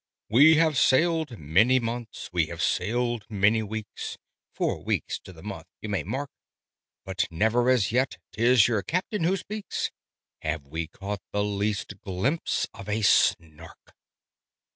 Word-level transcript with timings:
"We 0.31 0.55
have 0.55 0.79
sailed 0.79 1.37
many 1.37 1.79
months, 1.79 2.31
we 2.33 2.47
have 2.47 2.63
sailed 2.63 3.23
many 3.29 3.61
weeks, 3.61 4.17
(Four 4.51 4.83
weeks 4.83 5.19
to 5.19 5.31
the 5.31 5.43
month 5.43 5.67
you 5.79 5.89
may 5.89 6.01
mark), 6.01 6.31
But 7.05 7.27
never 7.29 7.69
as 7.69 7.91
yet 7.91 8.17
('tis 8.31 8.67
your 8.67 8.81
Captain 8.81 9.23
who 9.25 9.37
speaks) 9.37 9.91
Have 10.39 10.65
we 10.65 10.87
caught 10.87 11.21
the 11.31 11.43
least 11.43 12.01
glimpse 12.03 12.65
of 12.73 12.89
a 12.89 13.03
Snark! 13.03 13.93